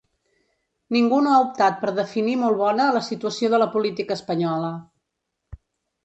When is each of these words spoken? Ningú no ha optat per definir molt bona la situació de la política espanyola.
Ningú 0.95 1.17
no 1.25 1.33
ha 1.33 1.41
optat 1.41 1.75
per 1.83 1.91
definir 1.99 2.33
molt 2.43 2.59
bona 2.61 2.87
la 2.95 3.01
situació 3.07 3.51
de 3.55 3.59
la 3.65 3.67
política 3.75 4.17
espanyola. 4.21 4.73